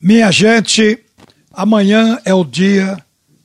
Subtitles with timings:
[0.00, 0.98] Minha gente,
[1.50, 3.02] amanhã é o dia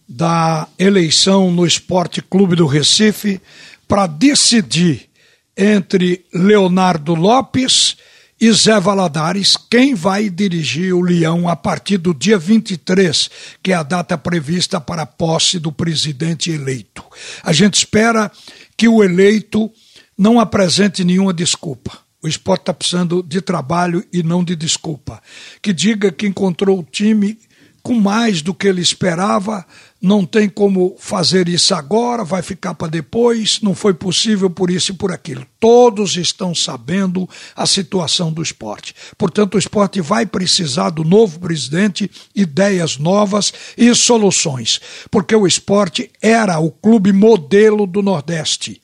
[0.07, 3.39] da eleição no Esporte Clube do Recife
[3.87, 5.09] para decidir
[5.55, 7.95] entre Leonardo Lopes
[8.39, 13.29] e Zé Valadares quem vai dirigir o Leão a partir do dia 23,
[13.63, 17.01] que é a data prevista para a posse do presidente eleito.
[17.43, 18.29] A gente espera
[18.75, 19.71] que o eleito
[20.17, 25.21] não apresente nenhuma desculpa o esporte está precisando de trabalho e não de desculpa.
[25.61, 27.37] Que diga que encontrou o time
[27.83, 29.65] com mais do que ele esperava,
[29.99, 34.91] não tem como fazer isso agora, vai ficar para depois, não foi possível por isso
[34.91, 35.45] e por aquilo.
[35.59, 38.95] Todos estão sabendo a situação do esporte.
[39.17, 44.79] Portanto, o esporte vai precisar do novo presidente, ideias novas e soluções,
[45.09, 48.81] porque o esporte era o clube modelo do Nordeste.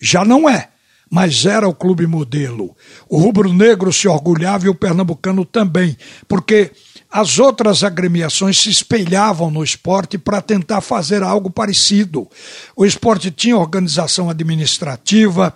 [0.00, 0.70] Já não é
[1.10, 2.76] mas era o clube modelo.
[3.08, 5.96] O rubro-negro se orgulhava e o pernambucano também,
[6.26, 6.72] porque
[7.10, 12.28] as outras agremiações se espelhavam no esporte para tentar fazer algo parecido.
[12.76, 15.54] O esporte tinha organização administrativa,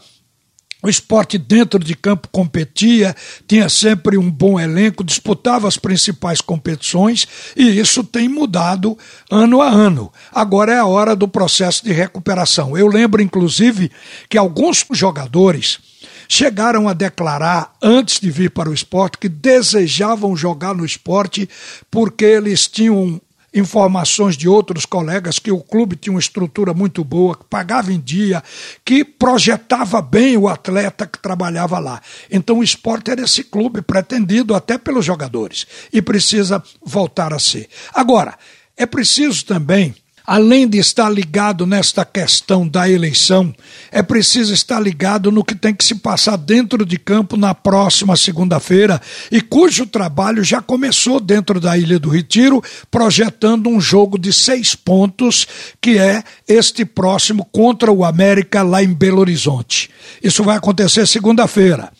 [0.82, 3.14] o esporte dentro de campo competia,
[3.46, 8.96] tinha sempre um bom elenco, disputava as principais competições e isso tem mudado
[9.30, 10.12] ano a ano.
[10.32, 12.78] Agora é a hora do processo de recuperação.
[12.78, 13.90] Eu lembro, inclusive,
[14.28, 15.78] que alguns jogadores
[16.26, 21.48] chegaram a declarar, antes de vir para o esporte, que desejavam jogar no esporte
[21.90, 23.20] porque eles tinham
[23.54, 28.00] informações de outros colegas que o clube tinha uma estrutura muito boa, que pagava em
[28.00, 28.42] dia,
[28.84, 32.00] que projetava bem o atleta que trabalhava lá.
[32.30, 37.68] Então o esporte era esse clube pretendido até pelos jogadores e precisa voltar a ser.
[37.92, 38.38] Agora,
[38.76, 39.94] é preciso também
[40.30, 43.52] além de estar ligado nesta questão da eleição,
[43.90, 48.16] é preciso estar ligado no que tem que se passar dentro de campo na próxima
[48.16, 54.32] segunda-feira e cujo trabalho já começou dentro da Ilha do Retiro, projetando um jogo de
[54.32, 55.48] seis pontos,
[55.80, 59.90] que é este próximo contra o América lá em Belo Horizonte.
[60.22, 61.90] Isso vai acontecer segunda-feira.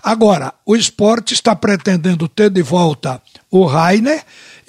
[0.00, 4.22] Agora, o esporte está pretendendo ter de volta o Rainer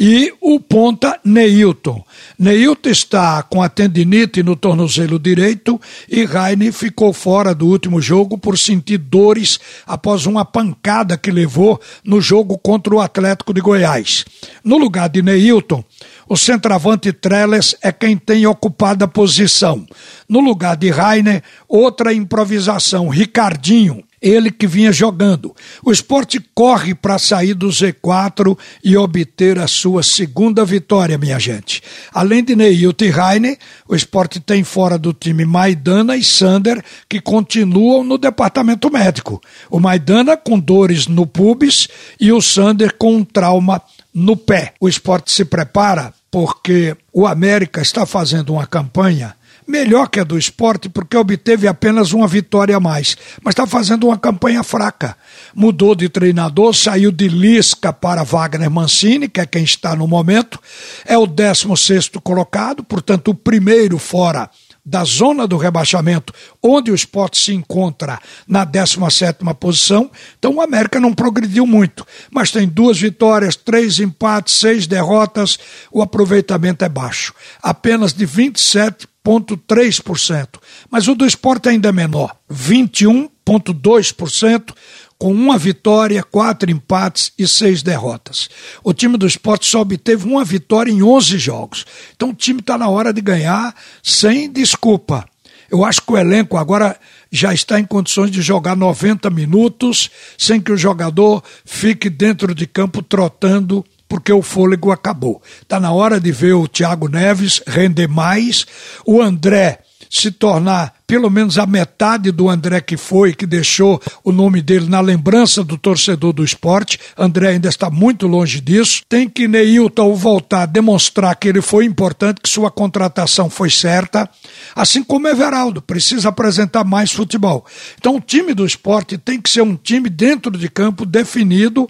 [0.04, 2.04] e o ponta Neilton.
[2.40, 8.36] Neilton está com a tendinite no tornozelo direito e Raine ficou fora do último jogo
[8.36, 14.26] por sentir dores após uma pancada que levou no jogo contra o Atlético de Goiás.
[14.64, 15.84] No lugar de Neilton,
[16.28, 19.86] o centroavante Trellis é quem tem ocupado a posição.
[20.28, 25.56] No lugar de Rainer, outra improvisação, Ricardinho ele que vinha jogando.
[25.84, 31.82] O esporte corre para sair do Z4 e obter a sua segunda vitória, minha gente.
[32.14, 37.20] Além de Neilton e Raine, o esporte tem fora do time Maidana e Sander, que
[37.20, 39.42] continuam no departamento médico.
[39.70, 41.88] O Maidana com dores no pubis
[42.20, 43.82] e o Sander com um trauma
[44.14, 44.74] no pé.
[44.80, 49.36] O esporte se prepara porque o América está fazendo uma campanha
[49.68, 53.16] melhor que a do esporte, porque obteve apenas uma vitória a mais.
[53.42, 55.16] Mas está fazendo uma campanha fraca.
[55.54, 60.60] Mudou de treinador, saiu de Lisca para Wagner Mancini, que é quem está no momento.
[61.06, 64.50] É o 16 colocado, portanto, o primeiro fora
[64.84, 70.10] da zona do rebaixamento, onde o esporte se encontra na 17 posição.
[70.38, 75.60] Então o América não progrediu muito, mas tem duas vitórias, três empates, seis derrotas.
[75.92, 80.60] O aproveitamento é baixo, apenas de 27 21,3%.
[80.90, 84.74] Mas o do esporte ainda é menor, 21,2%,
[85.18, 88.50] com uma vitória, quatro empates e seis derrotas.
[88.84, 91.86] O time do esporte só obteve uma vitória em 11 jogos.
[92.16, 95.24] Então o time está na hora de ganhar sem desculpa.
[95.70, 97.00] Eu acho que o elenco agora
[97.32, 102.66] já está em condições de jogar 90 minutos sem que o jogador fique dentro de
[102.66, 105.42] campo trotando porque o fôlego acabou.
[105.62, 108.66] Está na hora de ver o Thiago Neves render mais,
[109.06, 109.80] o André
[110.10, 114.88] se tornar pelo menos a metade do André que foi, que deixou o nome dele
[114.88, 116.98] na lembrança do torcedor do esporte.
[117.18, 119.02] André ainda está muito longe disso.
[119.10, 124.30] Tem que Neilton voltar a demonstrar que ele foi importante, que sua contratação foi certa.
[124.74, 127.66] Assim como Everaldo, precisa apresentar mais futebol.
[128.00, 131.90] Então o time do esporte tem que ser um time dentro de campo definido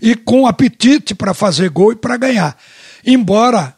[0.00, 2.56] e com apetite para fazer gol e para ganhar.
[3.04, 3.74] Embora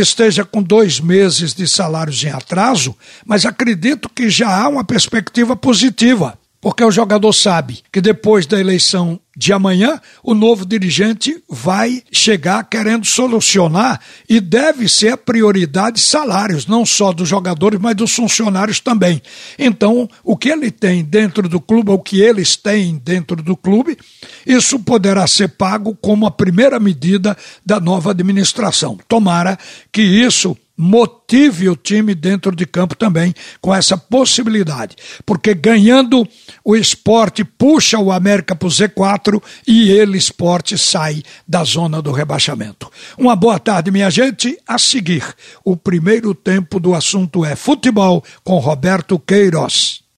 [0.00, 2.94] esteja com dois meses de salários em atraso,
[3.24, 8.58] mas acredito que já há uma perspectiva positiva porque o jogador sabe que depois da
[8.58, 16.00] eleição de amanhã, o novo dirigente vai chegar querendo solucionar e deve ser a prioridade
[16.00, 19.20] salários, não só dos jogadores, mas dos funcionários também.
[19.58, 23.98] Então, o que ele tem dentro do clube, o que eles têm dentro do clube,
[24.46, 28.98] isso poderá ser pago como a primeira medida da nova administração.
[29.06, 29.58] Tomara
[29.92, 36.26] que isso motive o time dentro de campo também com essa possibilidade, porque ganhando
[36.64, 42.12] o esporte puxa o América para o Z4 e ele, esporte, sai da zona do
[42.12, 42.90] rebaixamento.
[43.16, 44.58] Uma boa tarde, minha gente.
[44.66, 45.24] A seguir,
[45.64, 50.05] o primeiro tempo do assunto é futebol com Roberto Queiroz.